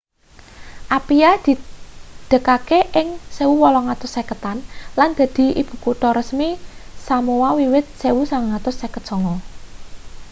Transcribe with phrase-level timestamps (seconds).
[0.97, 3.07] apia didegaké ing
[3.37, 4.57] 1850-an
[4.99, 6.49] lan dadi ibukutha resmi
[7.07, 9.39] samoa wiwit 1959